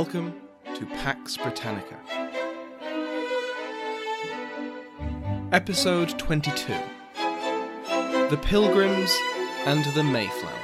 [0.00, 0.32] Welcome
[0.76, 1.98] to Pax Britannica.
[5.50, 6.72] Episode 22
[8.30, 9.12] The Pilgrims
[9.66, 10.54] and the Mayflower.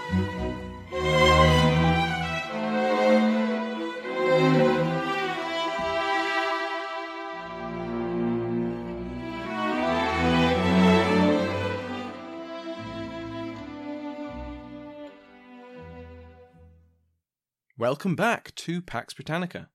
[17.95, 19.69] Welcome back to Pax Britannica.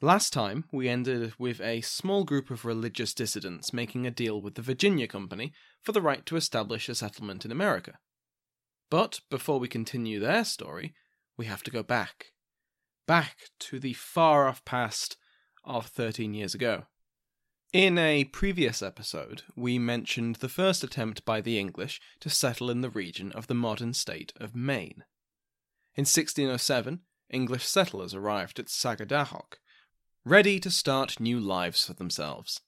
[0.00, 4.56] Last time, we ended with a small group of religious dissidents making a deal with
[4.56, 8.00] the Virginia Company for the right to establish a settlement in America.
[8.90, 10.94] But before we continue their story,
[11.36, 12.32] we have to go back.
[13.06, 15.16] Back to the far off past
[15.64, 16.86] of 13 years ago.
[17.72, 22.80] In a previous episode, we mentioned the first attempt by the English to settle in
[22.80, 25.04] the region of the modern state of Maine.
[25.94, 29.58] In 1607, English settlers arrived at Sagadahoc,
[30.24, 32.60] ready to start new lives for themselves.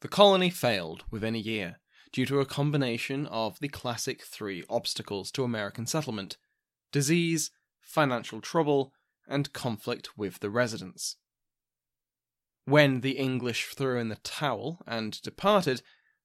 [0.00, 1.78] The colony failed within a year
[2.12, 6.36] due to a combination of the classic three obstacles to American settlement
[6.90, 7.50] disease,
[7.80, 8.92] financial trouble,
[9.26, 11.16] and conflict with the residents.
[12.64, 15.82] When the English threw in the towel and departed,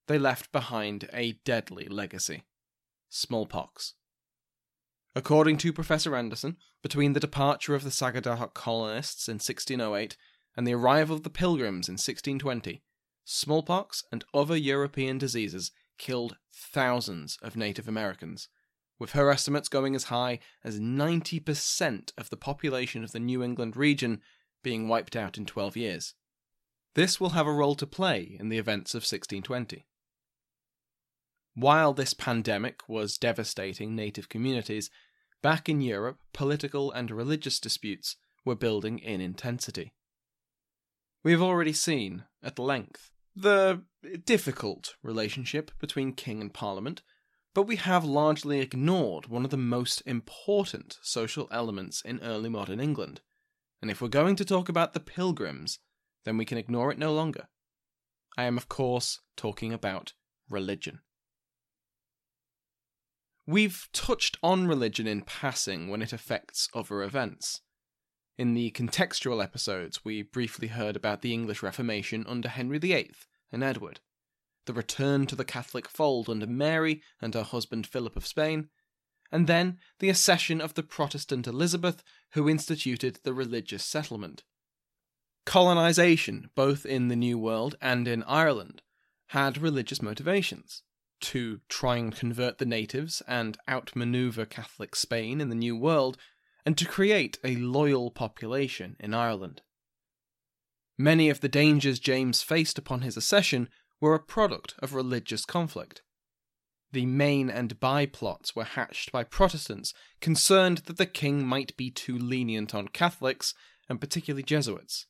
[0.08, 2.44] they left behind a deadly legacy
[3.10, 3.94] smallpox.
[5.18, 10.16] According to Professor Anderson, between the departure of the Sagadahoc colonists in 1608
[10.56, 12.84] and the arrival of the Pilgrims in 1620,
[13.26, 18.48] smallpox and other European diseases killed thousands of Native Americans,
[19.00, 23.76] with her estimates going as high as 90% of the population of the New England
[23.76, 24.22] region
[24.62, 26.14] being wiped out in 12 years.
[26.94, 29.88] This will have a role to play in the events of 1620.
[31.56, 34.92] While this pandemic was devastating native communities,
[35.42, 38.16] back in Europe, political and religious disputes
[38.46, 39.94] were building in intensity.
[41.24, 43.84] We have already seen, at length, the
[44.26, 47.02] difficult relationship between king and parliament,
[47.54, 52.80] but we have largely ignored one of the most important social elements in early modern
[52.80, 53.22] England.
[53.82, 55.80] And if we're going to talk about the pilgrims,
[56.24, 57.48] then we can ignore it no longer.
[58.38, 60.14] I am, of course, talking about
[60.50, 61.00] religion.
[63.50, 67.62] We've touched on religion in passing when it affects other events.
[68.38, 73.14] In the contextual episodes, we briefly heard about the English Reformation under Henry VIII
[73.50, 74.02] and Edward,
[74.66, 78.68] the return to the Catholic fold under Mary and her husband Philip of Spain,
[79.32, 84.44] and then the accession of the Protestant Elizabeth, who instituted the religious settlement.
[85.46, 88.82] Colonization, both in the New World and in Ireland,
[89.28, 90.84] had religious motivations
[91.22, 96.18] to try and convert the natives and outmaneuver Catholic Spain in the New World,
[96.66, 99.62] and to create a loyal population in Ireland.
[100.98, 103.70] Many of the dangers James faced upon his accession
[104.02, 106.02] were a product of religious conflict.
[106.92, 111.92] The main and Bye plots were hatched by Protestants concerned that the king might be
[111.92, 113.54] too lenient on Catholics,
[113.90, 115.06] and particularly Jesuits.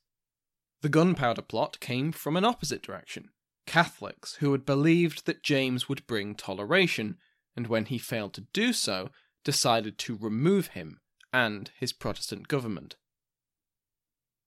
[0.82, 3.30] The gunpowder plot came from an opposite direction.
[3.68, 7.18] Catholics who had believed that James would bring toleration,
[7.54, 9.10] and when he failed to do so,
[9.44, 11.00] decided to remove him
[11.34, 12.96] and his Protestant government.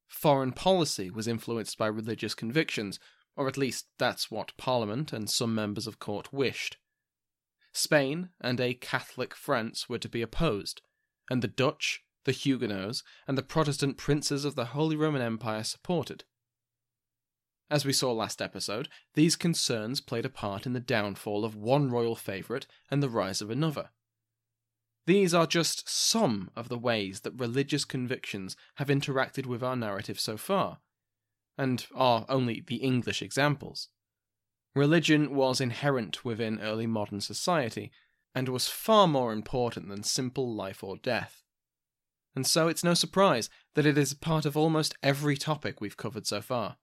[0.08, 3.00] Foreign policy was influenced by religious convictions,
[3.36, 6.78] or at least that's what Parliament and some members of court wished.
[7.74, 10.82] Spain and a Catholic France were to be opposed,
[11.30, 16.24] and the Dutch, the Huguenots, and the Protestant princes of the Holy Roman Empire supported.
[17.72, 21.90] As we saw last episode, these concerns played a part in the downfall of one
[21.90, 23.92] royal favourite and the rise of another.
[25.08, 30.20] These are just some of the ways that religious convictions have interacted with our narrative
[30.20, 30.80] so far,
[31.58, 33.88] and are only the English examples.
[34.76, 37.90] Religion was inherent within early modern society,
[38.36, 41.42] and was far more important than simple life or death.
[42.36, 46.28] And so it's no surprise that it is part of almost every topic we've covered
[46.28, 46.76] so far.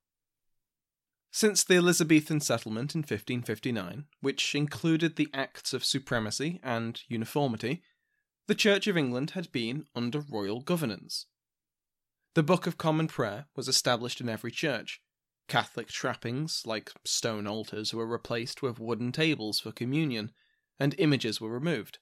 [1.30, 7.82] Since the Elizabethan settlement in 1559, which included the Acts of Supremacy and Uniformity,
[8.46, 11.26] the Church of England had been under royal governance.
[12.34, 15.02] The Book of Common Prayer was established in every church.
[15.48, 20.32] Catholic trappings, like stone altars, were replaced with wooden tables for communion,
[20.78, 21.98] and images were removed.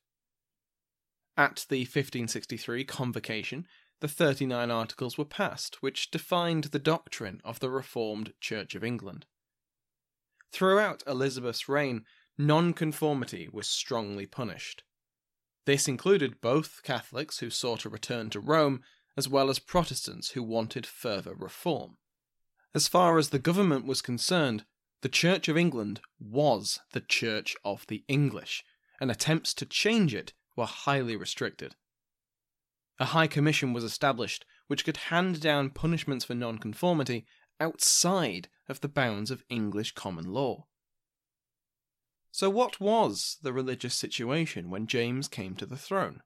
[1.37, 3.67] At the 1563 Convocation,
[4.01, 9.27] the 39 Articles were passed, which defined the doctrine of the Reformed Church of England.
[10.53, 12.05] Throughout Elizabeth's reign,
[12.39, 14.85] nonconformity was strongly punished.
[15.65, 18.83] This included both Catholics who sought a return to Rome,
[19.17, 21.97] as well as Protestants who wanted further reform.
[22.75, 24.65] As far as the government was concerned,
[25.01, 28.63] the Church of England was the Church of the English,
[29.01, 31.75] and attempts to change it were highly restricted.
[32.99, 37.27] A High Commission was established which could hand down punishments for nonconformity
[37.61, 40.67] outside of the bounds of English common law.
[42.33, 46.21] So, what was the religious situation when James came to the throne?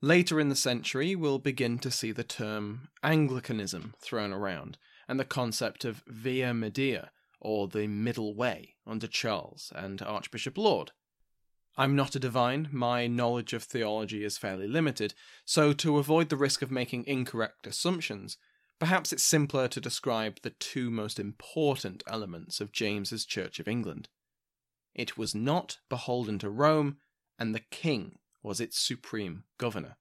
[0.00, 5.24] Later in the century, we'll begin to see the term Anglicanism thrown around, and the
[5.24, 10.90] concept of Via Media, or the Middle Way, under Charles and Archbishop Laud.
[11.76, 15.14] I'm not a divine, my knowledge of theology is fairly limited,
[15.44, 18.36] so to avoid the risk of making incorrect assumptions,
[18.78, 24.10] perhaps it's simpler to describe the two most important elements of James's Church of England.
[24.94, 26.98] It was not beholden to Rome,
[27.38, 29.96] and the king was its supreme governor.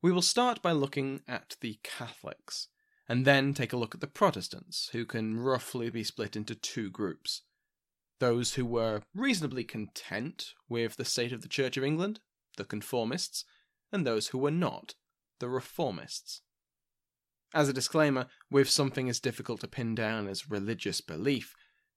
[0.00, 2.68] We will start by looking at the Catholics,
[3.08, 6.90] and then take a look at the Protestants, who can roughly be split into two
[6.90, 7.42] groups
[8.18, 12.20] those who were reasonably content with the state of the Church of England,
[12.56, 13.44] the conformists,
[13.92, 14.94] and those who were not,
[15.38, 16.40] the reformists.
[17.54, 21.54] As a disclaimer, with something as difficult to pin down as religious belief,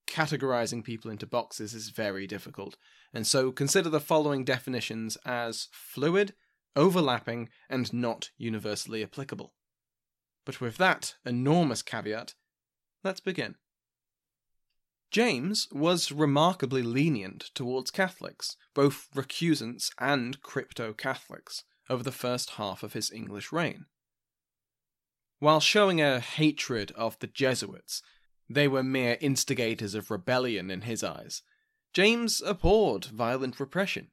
[0.07, 2.77] categorizing people into boxes is very difficult,
[3.13, 6.33] and so consider the following definitions as fluid,
[6.75, 9.53] overlapping, and not universally applicable.
[10.45, 12.33] But with that enormous caveat,
[13.03, 13.55] let's begin.
[15.11, 22.83] James was remarkably lenient towards Catholics, both recusants and crypto Catholics, over the first half
[22.83, 23.85] of his English reign.
[25.39, 28.03] While showing a hatred of the Jesuits,
[28.47, 31.41] they were mere instigators of rebellion in his eyes.
[31.93, 34.11] James abhorred violent repression.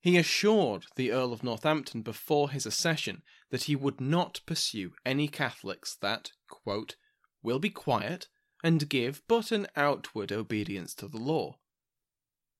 [0.00, 5.28] He assured the Earl of Northampton before his accession that he would not pursue any
[5.28, 6.96] Catholics that, quote,
[7.42, 8.28] will be quiet
[8.66, 11.56] and give but an outward obedience to the law.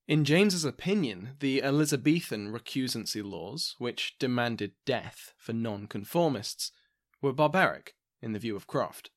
[0.07, 6.71] In James's opinion, the Elizabethan recusancy laws, which demanded death for nonconformists,
[7.21, 9.11] were barbaric in the view of Croft.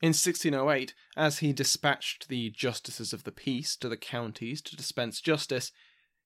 [0.00, 5.20] In 1608, as he dispatched the justices of the peace to the counties to dispense
[5.20, 5.70] justice,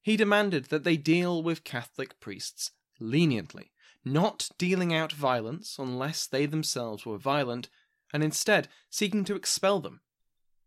[0.00, 2.70] he demanded that they deal with Catholic priests
[3.00, 3.72] leniently,
[4.04, 7.68] not dealing out violence unless they themselves were violent,
[8.12, 10.00] and instead seeking to expel them.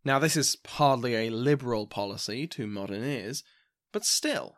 [0.03, 3.43] Now, this is hardly a liberal policy to modern ears,
[3.91, 4.57] but still,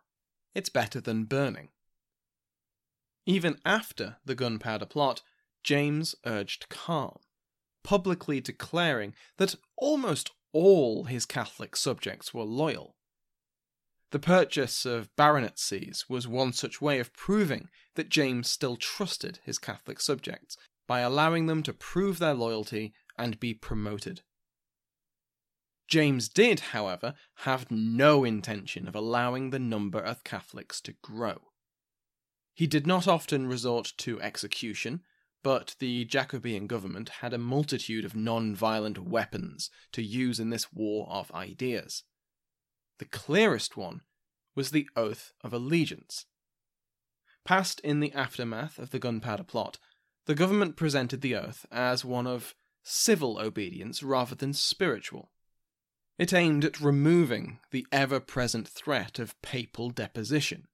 [0.53, 1.70] it's better than burning.
[3.25, 5.22] Even after the gunpowder plot,
[5.63, 7.20] James urged calm,
[7.84, 12.96] publicly declaring that almost all his Catholic subjects were loyal.
[14.12, 19.60] The purchase of baronetcies was one such way of proving that James still trusted his
[19.60, 24.22] Catholic subjects by allowing them to prove their loyalty and be promoted.
[25.88, 31.38] James did, however, have no intention of allowing the number of Catholics to grow.
[32.53, 35.03] He did not often resort to execution,
[35.44, 40.74] but the Jacobean government had a multitude of non violent weapons to use in this
[40.74, 42.03] war of ideas.
[43.00, 44.01] The clearest one
[44.56, 46.25] was the Oath of Allegiance.
[47.46, 49.77] Passed in the aftermath of the Gunpowder Plot,
[50.27, 52.53] the government presented the oath as one of
[52.84, 55.31] civil obedience rather than spiritual.
[56.19, 60.67] It aimed at removing the ever present threat of papal deposition,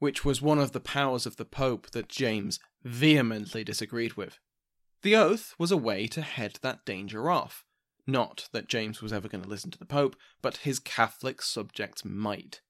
[0.00, 4.40] which was one of the powers of the Pope that James vehemently disagreed with.
[5.02, 7.64] The oath was a way to head that danger off.
[8.08, 12.04] Not that James was ever going to listen to the Pope, but his Catholic subjects
[12.04, 12.60] might.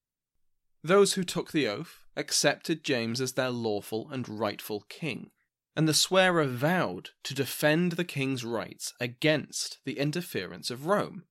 [0.83, 5.31] Those who took the oath accepted James as their lawful and rightful king,
[5.77, 11.25] and the swearer vowed to defend the king's rights against the interference of Rome.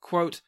[0.00, 0.40] Quote,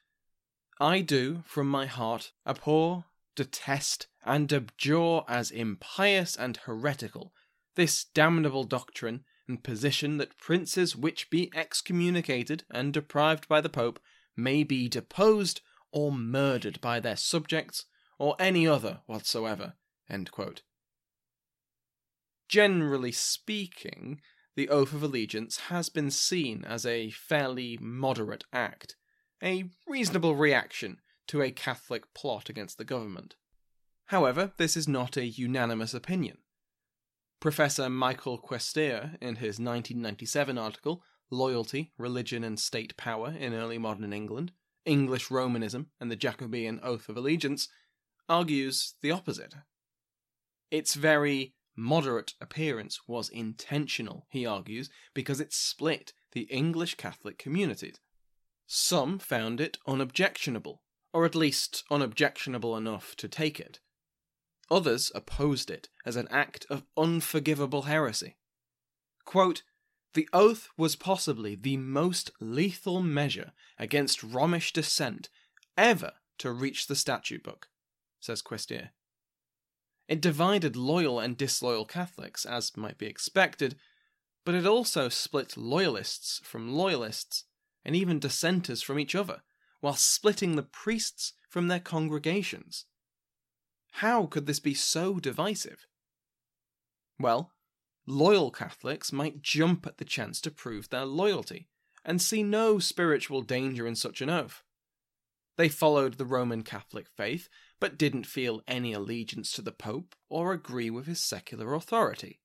[0.81, 7.33] I do, from my heart, abhor, detest, and abjure as impious and heretical
[7.75, 13.99] this damnable doctrine and position that princes which be excommunicated and deprived by the Pope
[14.37, 15.61] may be deposed
[15.91, 17.87] or murdered by their subjects
[18.17, 19.75] or any other whatsoever.
[22.49, 24.21] Generally speaking,
[24.57, 28.97] the oath of allegiance has been seen as a fairly moderate act,
[29.43, 33.35] a reasonable reaction to a Catholic plot against the government.
[34.07, 36.39] However, this is not a unanimous opinion.
[37.41, 44.13] Professor Michael Questier, in his 1997 article, Loyalty, Religion and State Power in Early Modern
[44.13, 44.53] England,
[44.85, 47.69] English Romanism and the Jacobean Oath of Allegiance,
[48.29, 49.55] argues the opposite.
[50.71, 57.97] Its very moderate appearance was intentional, he argues, because it split the English Catholic communities.
[58.67, 63.81] Some found it unobjectionable, or at least unobjectionable enough to take it.
[64.71, 68.37] Others opposed it as an act of unforgivable heresy.
[69.25, 69.63] Quote,
[70.15, 75.29] the oath was possibly the most lethal measure against Romish dissent
[75.77, 77.69] ever to reach the statute book,
[78.21, 78.91] says Questier.
[80.07, 83.77] It divided loyal and disloyal Catholics, as might be expected,
[84.45, 87.45] but it also split loyalists from loyalists,
[87.85, 89.43] and even dissenters from each other,
[89.81, 92.85] while splitting the priests from their congregations.
[93.93, 95.87] How could this be so divisive?
[97.19, 97.53] Well,
[98.07, 101.69] loyal Catholics might jump at the chance to prove their loyalty,
[102.05, 104.63] and see no spiritual danger in such an oath.
[105.57, 110.53] They followed the Roman Catholic faith, but didn't feel any allegiance to the Pope or
[110.53, 112.41] agree with his secular authority.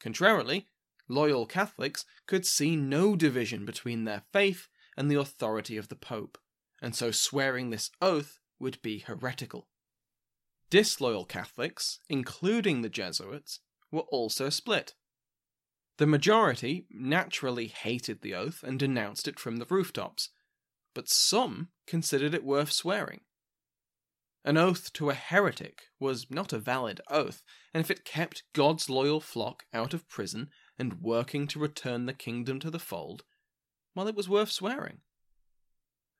[0.00, 0.68] Contrarily,
[1.08, 6.38] loyal Catholics could see no division between their faith and the authority of the Pope,
[6.80, 9.68] and so swearing this oath would be heretical.
[10.70, 14.94] Disloyal Catholics, including the Jesuits, were also split.
[15.96, 20.28] The majority naturally hated the oath and denounced it from the rooftops,
[20.94, 23.20] but some considered it worth swearing.
[24.44, 27.42] An oath to a heretic was not a valid oath,
[27.74, 32.12] and if it kept God's loyal flock out of prison and working to return the
[32.12, 33.24] kingdom to the fold,
[33.94, 34.98] well, it was worth swearing.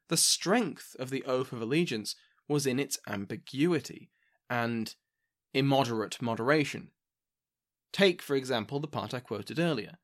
[0.09, 2.17] The strength of the oath of allegiance
[2.49, 4.11] was in its ambiguity
[4.51, 4.95] and
[5.55, 6.91] immoderate moderation.
[7.93, 9.99] Take, for example, the part I quoted earlier.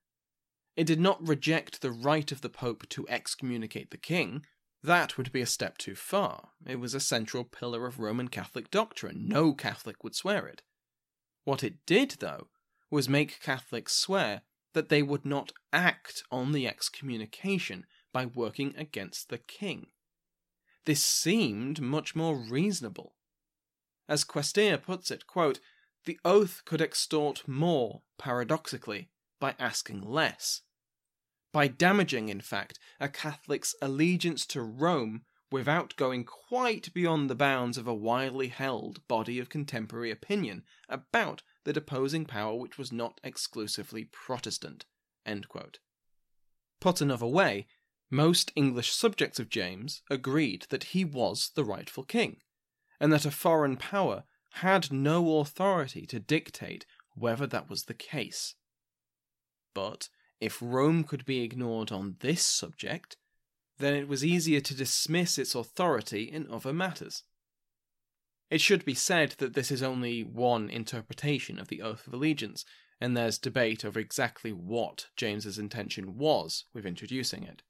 [0.76, 4.44] It did not reject the right of the Pope to excommunicate the king.
[4.84, 6.50] That would be a step too far.
[6.66, 9.26] It was a central pillar of Roman Catholic doctrine.
[9.26, 10.60] No Catholic would swear it.
[11.44, 12.48] What it did, though,
[12.90, 14.42] was make Catholics swear
[14.74, 19.86] that they would not act on the excommunication by working against the king.
[20.84, 23.14] This seemed much more reasonable.
[24.06, 25.60] As Questier puts it, quote,
[26.04, 29.08] the oath could extort more, paradoxically,
[29.40, 30.60] by asking less.
[31.54, 37.78] By damaging, in fact, a Catholic's allegiance to Rome without going quite beyond the bounds
[37.78, 43.20] of a widely held body of contemporary opinion about the deposing power which was not
[43.22, 44.84] exclusively Protestant.
[46.80, 47.68] Put another way,
[48.10, 52.38] most English subjects of James agreed that he was the rightful king
[52.98, 56.84] and that a foreign power had no authority to dictate
[57.14, 58.56] whether that was the case.
[59.72, 60.08] But
[60.40, 63.16] if Rome could be ignored on this subject,
[63.78, 67.22] then it was easier to dismiss its authority in other matters.
[68.50, 72.64] It should be said that this is only one interpretation of the Oath of Allegiance,
[73.00, 77.62] and there's debate over exactly what James's intention was with introducing it.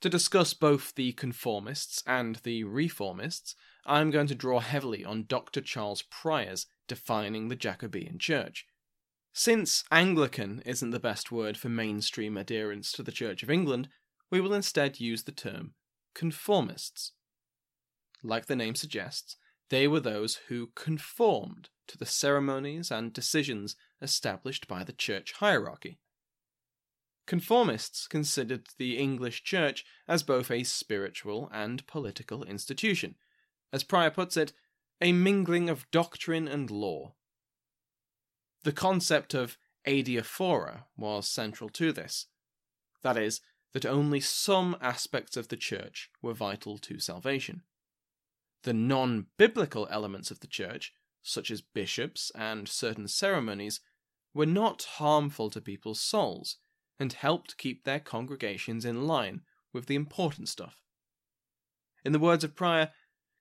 [0.00, 5.60] To discuss both the conformists and the reformists, I'm going to draw heavily on Dr.
[5.60, 8.66] Charles Prior's defining the Jacobean Church.
[9.32, 13.88] Since Anglican isn't the best word for mainstream adherence to the Church of England,
[14.30, 15.74] we will instead use the term
[16.14, 17.12] conformists.
[18.22, 19.36] Like the name suggests,
[19.68, 25.98] they were those who conformed to the ceremonies and decisions established by the church hierarchy.
[27.26, 33.14] Conformists considered the English Church as both a spiritual and political institution.
[33.72, 34.52] As Prior puts it,
[35.00, 37.14] a mingling of doctrine and law.
[38.62, 42.26] The concept of adiaphora was central to this.
[43.02, 43.40] That is,
[43.72, 47.62] that only some aspects of the church were vital to salvation.
[48.64, 53.80] The non biblical elements of the church, such as bishops and certain ceremonies,
[54.34, 56.56] were not harmful to people's souls
[56.98, 59.40] and helped keep their congregations in line
[59.72, 60.82] with the important stuff.
[62.04, 62.90] In the words of Prior,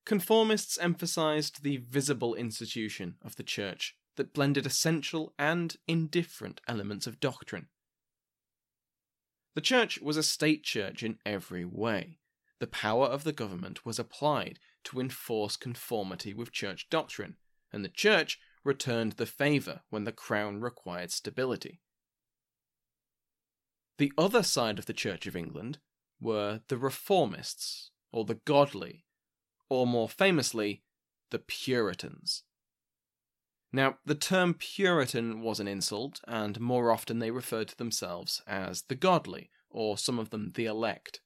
[0.06, 7.22] conformists emphasized the visible institution of the church that blended essential and indifferent elements of
[7.22, 7.68] doctrine.
[9.56, 12.20] The church was a state church in every way.
[12.60, 17.38] The power of the government was applied to enforce conformity with church doctrine,
[17.72, 21.80] and the church returned the favour when the crown required stability.
[24.00, 25.80] The other side of the Church of England
[26.20, 29.06] were the Reformists, or the Godly,
[29.70, 30.84] or more famously,
[31.30, 32.44] the Puritans.
[33.72, 38.84] Now, the term Puritan was an insult, and more often they referred to themselves as
[38.84, 41.22] the godly, or some of them the elect.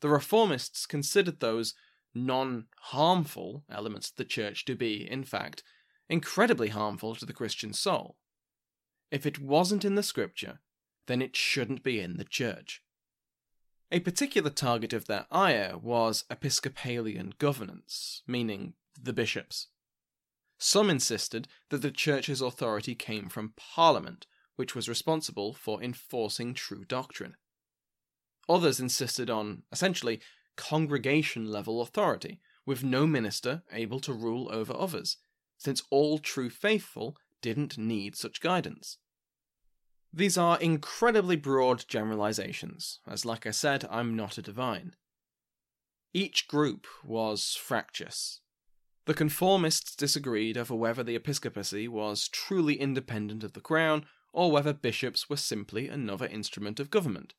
[0.00, 1.74] The Reformists considered those
[2.14, 5.62] non harmful elements of the church to be, in fact,
[6.08, 8.16] incredibly harmful to the Christian soul.
[9.10, 10.60] If it wasn't in the scripture,
[11.06, 12.82] then it shouldn't be in the church.
[13.92, 19.68] A particular target of their ire was Episcopalian governance, meaning the bishops.
[20.66, 26.86] Some insisted that the church's authority came from Parliament, which was responsible for enforcing true
[26.86, 27.34] doctrine.
[28.48, 30.22] Others insisted on, essentially,
[30.56, 35.18] congregation level authority, with no minister able to rule over others,
[35.58, 38.96] since all true faithful didn't need such guidance.
[40.14, 44.96] These are incredibly broad generalizations, as, like I said, I'm not a divine.
[46.14, 48.40] Each group was fractious,
[49.06, 54.72] the conformists disagreed over whether the episcopacy was truly independent of the crown or whether
[54.72, 57.34] bishops were simply another instrument of government.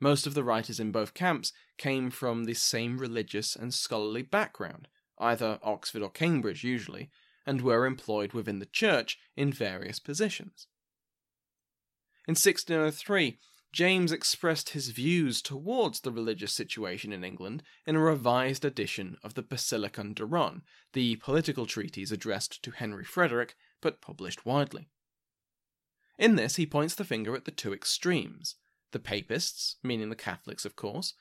[0.00, 4.88] Most of the writers in both camps came from the same religious and scholarly background,
[5.18, 7.10] either Oxford or Cambridge usually,
[7.46, 10.66] and were employed within the church in various positions.
[12.26, 13.38] In 1603,
[13.74, 19.34] James expressed his views towards the religious situation in England in a revised edition of
[19.34, 24.90] the Basilicon Doron, the political treatise addressed to Henry Frederick but published widely.
[26.20, 28.54] In this, he points the finger at the two extremes
[28.92, 31.14] the Papists, meaning the Catholics, of course,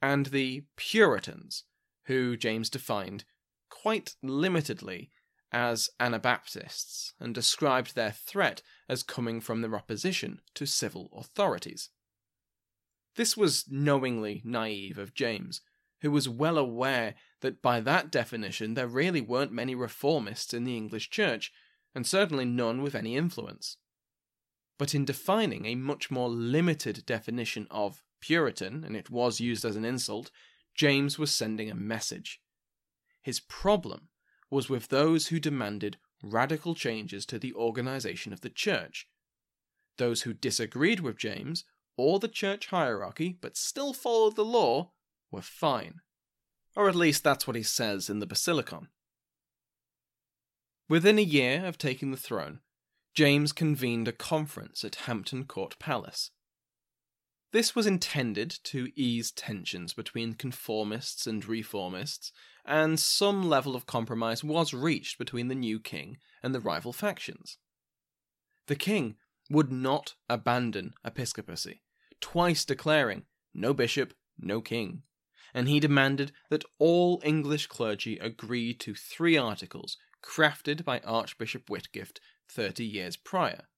[0.00, 1.64] and the Puritans,
[2.04, 3.24] who James defined
[3.70, 5.10] quite limitedly
[5.50, 11.90] as Anabaptists and described their threat as coming from their opposition to civil authorities.
[13.16, 15.60] This was knowingly naive of James,
[16.02, 20.76] who was well aware that by that definition there really weren't many reformists in the
[20.76, 21.52] English Church,
[21.94, 23.76] and certainly none with any influence.
[24.78, 29.76] But in defining a much more limited definition of Puritan, and it was used as
[29.76, 30.30] an insult,
[30.74, 32.40] James was sending a message.
[33.20, 34.08] His problem
[34.50, 39.06] was with those who demanded radical changes to the organization of the church.
[39.96, 41.64] Those who disagreed with James
[41.96, 44.92] or the church hierarchy but still followed the law
[45.30, 46.00] were fine.
[46.76, 48.88] Or at least that's what he says in the Basilicon.
[50.88, 52.60] Within a year of taking the throne,
[53.14, 56.30] James convened a conference at Hampton Court Palace.
[57.50, 62.30] This was intended to ease tensions between conformists and reformists,
[62.64, 67.56] and some level of compromise was reached between the new king and the rival factions.
[68.66, 69.16] The king
[69.48, 71.82] would not abandon episcopacy,
[72.20, 75.04] twice declaring, No bishop, no king,
[75.54, 82.20] and he demanded that all English clergy agree to three articles crafted by Archbishop Whitgift
[82.46, 83.68] thirty years prior.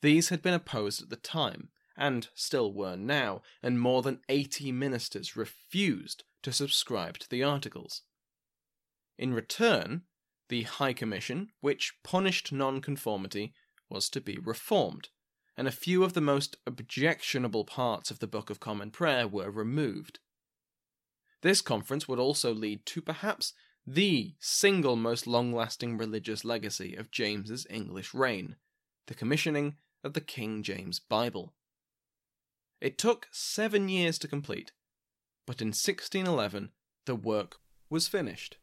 [0.00, 4.72] These had been opposed at the time, and still were now, and more than 80
[4.72, 8.02] ministers refused to subscribe to the articles.
[9.18, 10.02] In return,
[10.48, 13.54] the High Commission, which punished nonconformity,
[13.88, 15.08] was to be reformed,
[15.56, 19.50] and a few of the most objectionable parts of the Book of Common Prayer were
[19.50, 20.18] removed.
[21.42, 23.54] This conference would also lead to perhaps
[23.86, 28.56] the single most long lasting religious legacy of James's English reign
[29.06, 31.54] the commissioning of the King James Bible.
[32.80, 34.72] It took seven years to complete,
[35.46, 36.70] but in 1611
[37.06, 37.56] the work
[37.88, 38.58] was finished.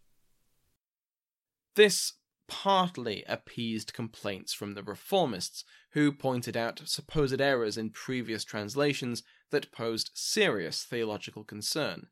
[1.75, 2.13] This
[2.47, 9.71] partly appeased complaints from the reformists, who pointed out supposed errors in previous translations that
[9.71, 12.07] posed serious theological concern.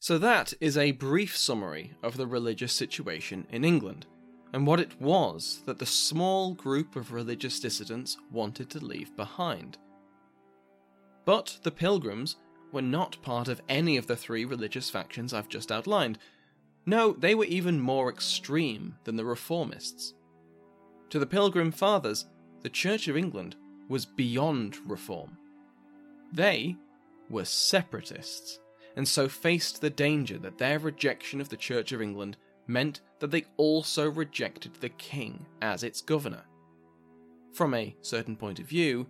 [0.00, 4.06] So, that is a brief summary of the religious situation in England
[4.52, 9.76] and what it was that the small group of religious dissidents wanted to leave behind.
[11.28, 12.36] But the Pilgrims
[12.72, 16.18] were not part of any of the three religious factions I've just outlined.
[16.86, 20.14] No, they were even more extreme than the Reformists.
[21.10, 22.24] To the Pilgrim Fathers,
[22.62, 23.56] the Church of England
[23.90, 25.36] was beyond reform.
[26.32, 26.76] They
[27.28, 28.58] were separatists,
[28.96, 33.30] and so faced the danger that their rejection of the Church of England meant that
[33.30, 36.44] they also rejected the king as its governor.
[37.52, 39.06] From a certain point of view,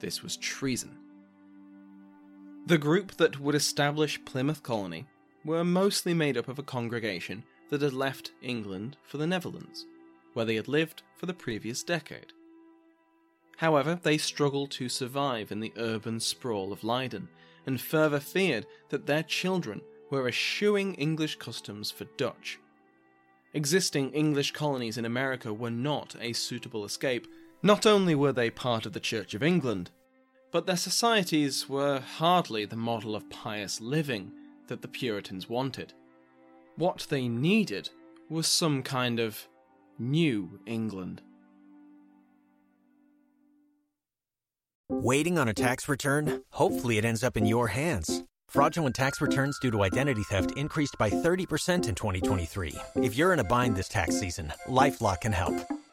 [0.00, 0.98] this was treason.
[2.66, 5.06] The group that would establish Plymouth Colony
[5.44, 9.86] were mostly made up of a congregation that had left England for the Netherlands,
[10.32, 12.32] where they had lived for the previous decade.
[13.58, 17.28] However, they struggled to survive in the urban sprawl of Leiden,
[17.66, 22.58] and further feared that their children were eschewing English customs for Dutch.
[23.54, 27.28] Existing English colonies in America were not a suitable escape.
[27.62, 29.92] Not only were they part of the Church of England,
[30.50, 34.32] but their societies were hardly the model of pious living
[34.68, 35.92] that the Puritans wanted.
[36.76, 37.90] What they needed
[38.28, 39.48] was some kind of
[39.98, 41.22] New England.
[44.88, 46.42] Waiting on a tax return?
[46.50, 48.22] Hopefully, it ends up in your hands.
[48.48, 52.74] Fraudulent tax returns due to identity theft increased by 30% in 2023.
[52.96, 55.54] If you're in a bind this tax season, LifeLock can help.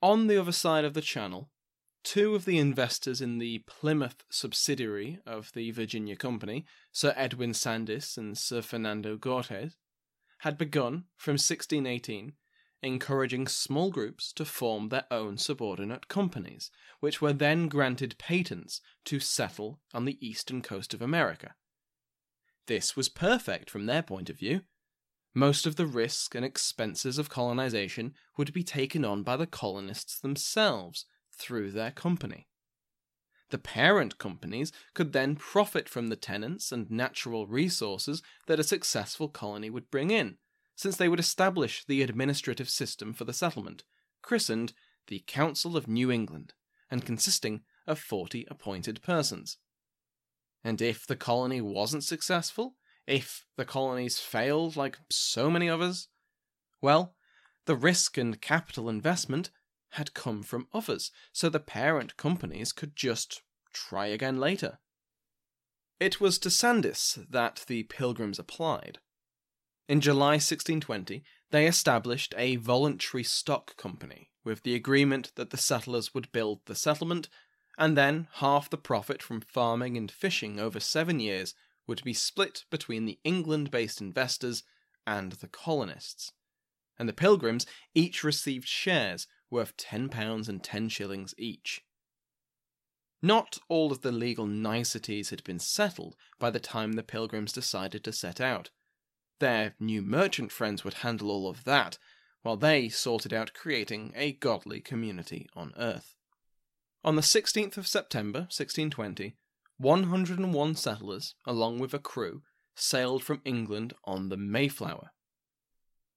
[0.00, 1.50] On the other side of the channel,
[2.04, 8.16] two of the investors in the Plymouth subsidiary of the Virginia Company, Sir Edwin Sandys
[8.16, 9.76] and Sir Fernando Gorges,
[10.38, 12.34] had begun from 1618
[12.80, 19.18] encouraging small groups to form their own subordinate companies, which were then granted patents to
[19.18, 21.54] settle on the eastern coast of America.
[22.66, 24.60] This was perfect from their point of view.
[25.38, 30.18] Most of the risk and expenses of colonization would be taken on by the colonists
[30.18, 32.48] themselves through their company.
[33.50, 39.28] The parent companies could then profit from the tenants and natural resources that a successful
[39.28, 40.38] colony would bring in,
[40.74, 43.84] since they would establish the administrative system for the settlement,
[44.22, 44.72] christened
[45.06, 46.54] the Council of New England,
[46.90, 49.58] and consisting of 40 appointed persons.
[50.64, 52.74] And if the colony wasn't successful,
[53.08, 56.08] if the colonies failed like so many others,
[56.82, 57.16] well,
[57.64, 59.50] the risk and capital investment
[59.92, 63.42] had come from others, so the parent companies could just
[63.72, 64.78] try again later.
[65.98, 68.98] It was to Sandys that the Pilgrims applied.
[69.88, 76.12] In July 1620, they established a voluntary stock company with the agreement that the settlers
[76.12, 77.30] would build the settlement,
[77.78, 81.54] and then half the profit from farming and fishing over seven years
[81.88, 84.62] would be split between the England based investors
[85.06, 86.30] and the colonists.
[86.98, 91.82] And the Pilgrims each received shares worth £10 and 10 shillings each.
[93.20, 98.04] Not all of the legal niceties had been settled by the time the Pilgrims decided
[98.04, 98.70] to set out.
[99.40, 101.98] Their new merchant friends would handle all of that,
[102.42, 106.14] while they sorted out creating a godly community on earth.
[107.04, 109.36] On the 16th of September, 1620,
[109.78, 112.42] 101 settlers, along with a crew,
[112.74, 115.10] sailed from England on the Mayflower.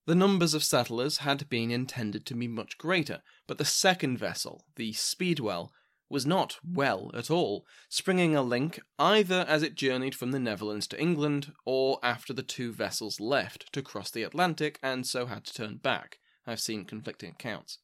[0.04, 4.66] The numbers of settlers had been intended to be much greater, but the second vessel,
[4.74, 5.72] the Speedwell,
[6.08, 10.86] was not well at all, springing a link either as it journeyed from the Netherlands
[10.88, 15.44] to England or after the two vessels left to cross the Atlantic and so had
[15.44, 16.18] to turn back.
[16.46, 17.78] I've seen conflicting accounts.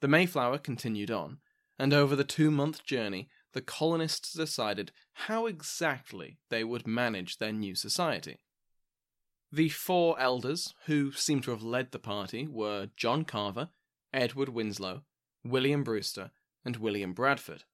[0.00, 1.38] The Mayflower continued on,
[1.78, 7.54] and over the two month journey, the colonists decided how exactly they would manage their
[7.54, 8.36] new society.
[9.50, 13.70] The four elders who seem to have led the party were John Carver,
[14.12, 15.04] Edward Winslow,
[15.42, 16.32] William Brewster,
[16.66, 17.64] and William Bradford.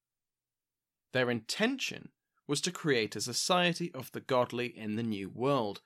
[1.13, 2.11] Their intention
[2.47, 5.81] was to create a society of the godly in the New World.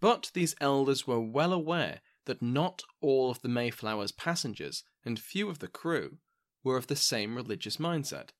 [0.00, 5.48] But these elders were well aware that not all of the Mayflower's passengers and few
[5.48, 6.18] of the crew
[6.64, 8.30] were of the same religious mindset.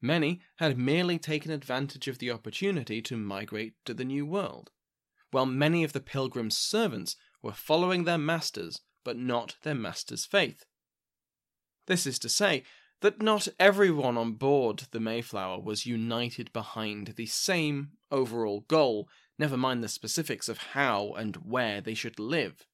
[0.00, 4.70] Many had merely taken advantage of the opportunity to migrate to the New World,
[5.30, 10.64] while many of the Pilgrims' servants were following their masters but not their master's faith.
[11.86, 12.64] This is to say,
[13.00, 19.08] that not everyone on board the Mayflower was united behind the same overall goal,
[19.38, 22.66] never mind the specifics of how and where they should live.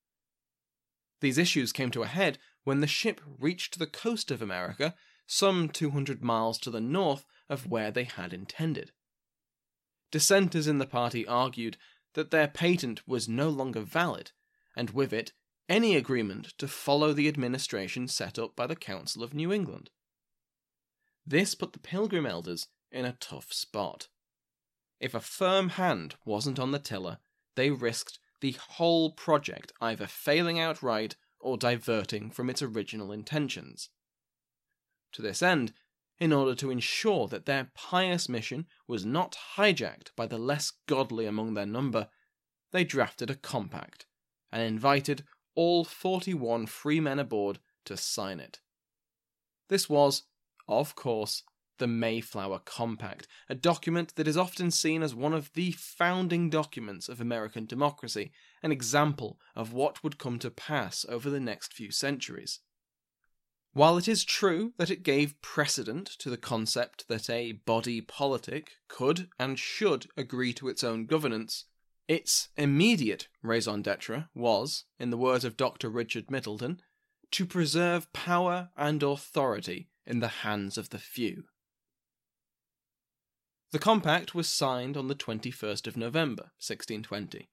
[1.20, 4.94] These issues came to a head when the ship reached the coast of America,
[5.26, 8.92] some 200 miles to the north of where they had intended.
[10.10, 11.76] Dissenters in the party argued
[12.14, 14.32] that their patent was no longer valid,
[14.76, 15.32] and with it,
[15.68, 19.90] any agreement to follow the administration set up by the Council of New England.
[21.26, 24.08] This put the Pilgrim elders in a tough spot.
[25.00, 27.18] If a firm hand wasn't on the tiller,
[27.56, 33.90] they risked the whole project either failing outright or diverting from its original intentions.
[35.16, 35.72] To this end,
[36.18, 41.24] in order to ensure that their pious mission was not hijacked by the less godly
[41.24, 42.10] among their number,
[42.70, 44.04] they drafted a compact
[44.52, 45.24] and invited
[45.54, 48.60] all 41 free men aboard to sign it.
[49.68, 50.24] This was,
[50.68, 51.44] of course,
[51.78, 57.08] the Mayflower Compact, a document that is often seen as one of the founding documents
[57.08, 61.90] of American democracy, an example of what would come to pass over the next few
[61.90, 62.60] centuries.
[63.76, 68.78] While it is true that it gave precedent to the concept that a body politic
[68.88, 71.66] could and should agree to its own governance,
[72.08, 75.90] its immediate raison d'etre was, in the words of Dr.
[75.90, 76.80] Richard Middleton,
[77.32, 81.44] to preserve power and authority in the hands of the few.
[83.72, 87.50] The compact was signed on the 21st of November, 1620.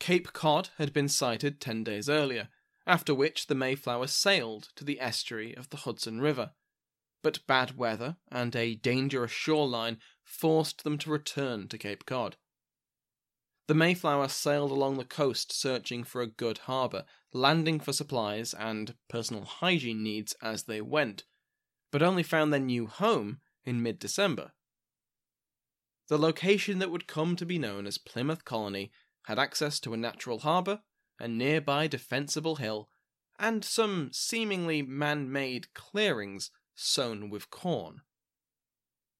[0.00, 2.48] Cape Cod had been sighted ten days earlier,
[2.90, 6.50] after which the Mayflower sailed to the estuary of the Hudson River.
[7.22, 12.36] But bad weather and a dangerous shoreline forced them to return to Cape Cod.
[13.68, 18.96] The Mayflower sailed along the coast searching for a good harbour, landing for supplies and
[19.08, 21.22] personal hygiene needs as they went,
[21.92, 24.50] but only found their new home in mid December.
[26.08, 28.90] The location that would come to be known as Plymouth Colony
[29.26, 30.80] had access to a natural harbour,
[31.20, 32.88] a nearby defensible hill,
[33.38, 38.02] and some seemingly man made clearings sown with corn.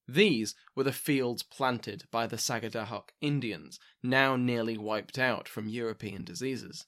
[0.09, 6.25] These were the fields planted by the Sagadahoc Indians, now nearly wiped out from European
[6.25, 6.87] diseases.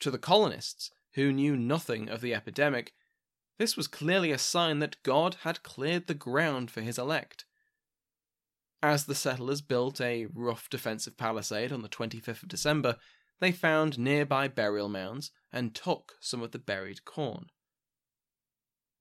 [0.00, 2.94] To the colonists, who knew nothing of the epidemic,
[3.58, 7.44] this was clearly a sign that God had cleared the ground for his elect.
[8.82, 12.96] As the settlers built a rough defensive palisade on the 25th of December,
[13.44, 17.50] they found nearby burial mounds and took some of the buried corn.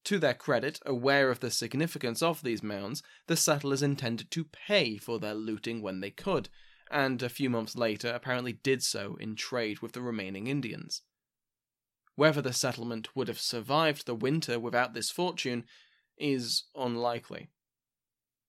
[0.03, 4.97] To their credit, aware of the significance of these mounds, the settlers intended to pay
[4.97, 6.49] for their looting when they could,
[6.91, 11.03] and a few months later apparently did so in trade with the remaining Indians.
[12.15, 15.63] Whether the settlement would have survived the winter without this fortune
[16.17, 17.47] is unlikely.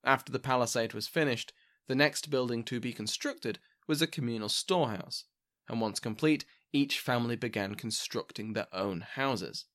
[0.03, 1.53] After the palisade was finished,
[1.87, 5.27] the next building to be constructed was a communal storehouse,
[5.69, 9.67] and once complete, each family began constructing their own houses.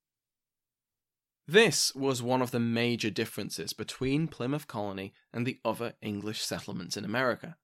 [1.47, 6.95] This was one of the major differences between Plymouth Colony and the other English settlements
[6.95, 7.55] in America.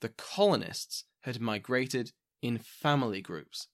[0.00, 3.68] The colonists had migrated in family groups,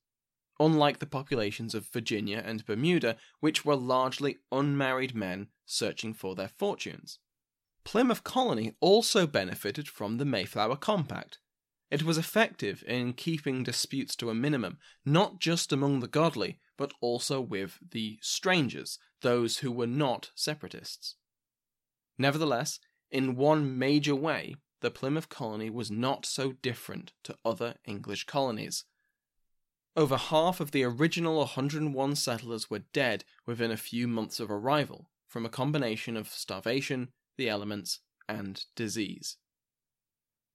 [0.61, 6.51] unlike the populations of Virginia and Bermuda, which were largely unmarried men searching for their
[6.57, 7.19] fortunes.
[7.85, 11.39] Plymouth Colony also benefited from the Mayflower Compact.
[11.91, 16.93] It was effective in keeping disputes to a minimum, not just among the godly, but
[17.01, 21.17] also with the strangers, those who were not separatists.
[22.19, 28.25] Nevertheless, in one major way, the Plymouth colony was not so different to other English
[28.25, 28.85] colonies.
[29.97, 35.11] Over half of the original 101 settlers were dead within a few months of arrival,
[35.29, 39.37] from a combination of starvation, the elements, and disease.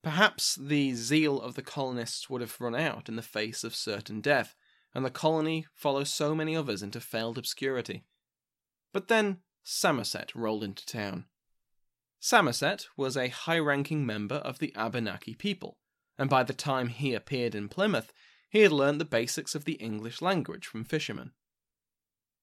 [0.02, 4.22] Perhaps the zeal of the colonists would have run out in the face of certain
[4.22, 4.56] death,
[4.94, 8.06] and the colony follow so many others into failed obscurity.
[8.94, 11.26] But then Samoset rolled into town.
[12.20, 15.78] Samoset was a high ranking member of the Abenaki people,
[16.18, 18.14] and by the time he appeared in Plymouth,
[18.50, 21.34] he had learned the basics of the English language from fishermen.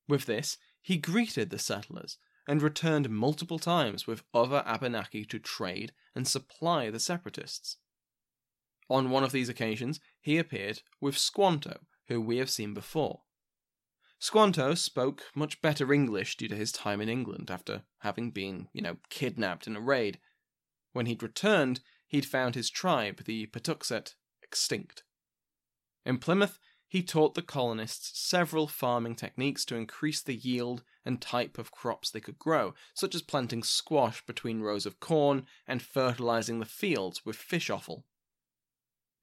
[0.09, 5.93] With this, he greeted the settlers and returned multiple times with other Abenaki to trade
[6.15, 7.79] and supply the separatists.
[8.89, 13.23] On one of these occasions, he appeared with Squanto, who we have seen before.
[14.19, 18.81] Squanto spoke much better English due to his time in England after having been, you
[18.81, 20.19] know, kidnapped in a raid.
[20.93, 25.03] When he'd returned, he'd found his tribe, the Patuxet, extinct.
[26.05, 31.57] In Plymouth, he taught the colonists several farming techniques to increase the yield and type
[31.57, 36.59] of crops they could grow, such as planting squash between rows of corn and fertilizing
[36.59, 38.05] the fields with fish offal.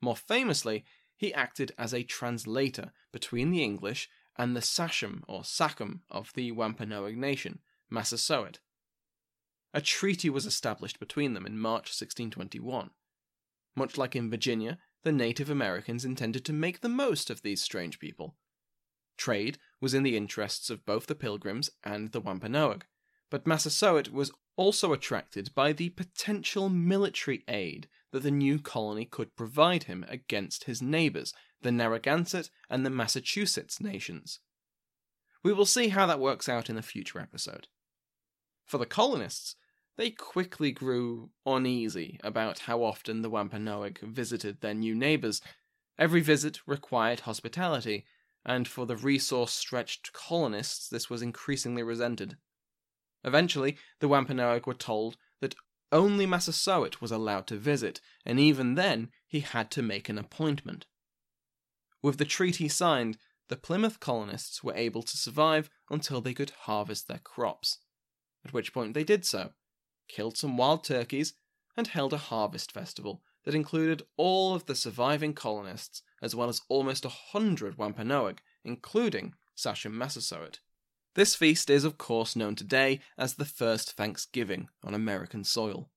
[0.01, 6.01] More famously, he acted as a translator between the English and the Sachem or Sachem
[6.09, 8.59] of the Wampanoag nation, Massasoit.
[9.73, 12.91] A treaty was established between them in March 1621.
[13.75, 17.99] Much like in Virginia, the Native Americans intended to make the most of these strange
[17.99, 18.35] people.
[19.17, 22.85] Trade was in the interests of both the Pilgrims and the Wampanoag,
[23.29, 29.35] but Massasoit was also attracted by the potential military aid that the new colony could
[29.35, 34.39] provide him against his neighbours, the Narragansett and the Massachusetts nations.
[35.43, 37.67] We will see how that works out in a future episode.
[38.65, 39.55] For the colonists,
[39.97, 45.41] they quickly grew uneasy about how often the Wampanoag visited their new neighbours.
[45.99, 48.05] Every visit required hospitality,
[48.45, 52.37] and for the resource stretched colonists, this was increasingly resented.
[53.23, 55.55] Eventually, the Wampanoag were told that
[55.91, 60.85] only Massasoit was allowed to visit, and even then he had to make an appointment.
[62.01, 67.07] With the treaty signed, the Plymouth colonists were able to survive until they could harvest
[67.07, 67.79] their crops,
[68.43, 69.51] at which point they did so
[70.07, 71.33] killed some wild turkeys,
[71.75, 76.61] and held a harvest festival that included all of the surviving colonists, as well as
[76.69, 80.59] almost a hundred Wampanoag, including Sachem Massasoit.
[81.15, 85.89] This feast is, of course, known today as the first Thanksgiving on American soil.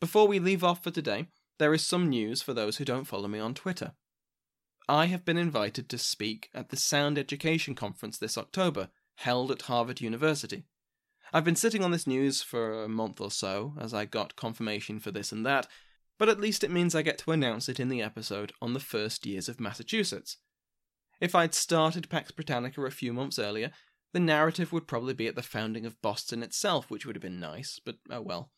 [0.00, 1.26] Before we leave off for today,
[1.58, 3.92] there is some news for those who don't follow me on Twitter.
[4.88, 9.62] I have been invited to speak at the Sound Education Conference this October, held at
[9.62, 10.64] Harvard University.
[11.32, 14.98] I've been sitting on this news for a month or so, as I got confirmation
[14.98, 15.68] for this and that,
[16.20, 18.78] but at least it means I get to announce it in the episode on the
[18.78, 20.36] first years of Massachusetts.
[21.18, 23.70] If I'd started Pax Britannica a few months earlier,
[24.12, 27.40] the narrative would probably be at the founding of Boston itself, which would have been
[27.40, 28.50] nice, but oh well.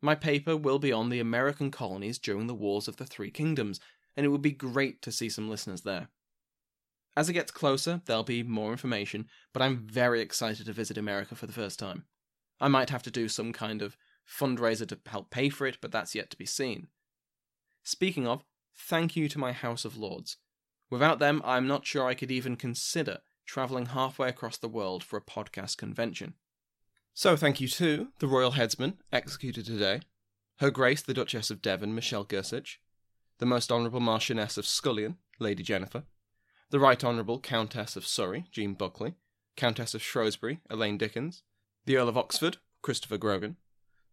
[0.00, 3.80] My paper will be on the American colonies during the Wars of the Three Kingdoms,
[4.16, 6.06] and it would be great to see some listeners there.
[7.16, 11.34] As it gets closer, there'll be more information, but I'm very excited to visit America
[11.34, 12.04] for the first time.
[12.60, 13.96] I might have to do some kind of
[14.28, 16.88] fundraiser to help pay for it, but that's yet to be seen.
[17.82, 18.44] Speaking of,
[18.76, 20.36] thank you to my House of Lords.
[20.90, 25.16] Without them, I'm not sure I could even consider travelling halfway across the world for
[25.16, 26.34] a podcast convention.
[27.14, 30.00] So thank you to the Royal Headsman, executed today,
[30.58, 32.76] Her Grace the Duchess of Devon, Michelle Gersich,
[33.38, 36.04] the Most Honourable Marchioness of Scullion, Lady Jennifer,
[36.70, 39.14] the Right Honourable Countess of Surrey, Jean Buckley,
[39.56, 41.42] Countess of Shrewsbury, Elaine Dickens,
[41.84, 43.56] the Earl of Oxford, Christopher Grogan,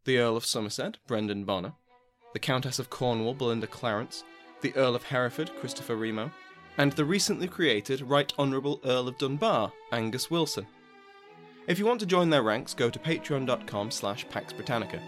[0.05, 1.73] the Earl of Somerset, Brendan Bonner,
[2.33, 4.23] the Countess of Cornwall, Belinda Clarence,
[4.61, 6.31] the Earl of Hereford, Christopher Remo,
[6.77, 10.65] and the recently created Right Honourable Earl of Dunbar, Angus Wilson.
[11.67, 15.01] If you want to join their ranks, go to patreon.com slash Pax Britannica.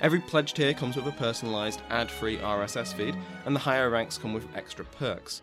[0.00, 4.32] Every pledge tier comes with a personalised, ad-free RSS feed, and the higher ranks come
[4.32, 5.42] with extra perks.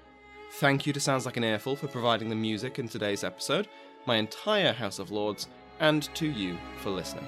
[0.54, 3.68] Thank you to Sounds Like an Earful for providing the music in today's episode,
[4.08, 5.48] my entire House of Lords,
[5.80, 7.28] and to you for listening.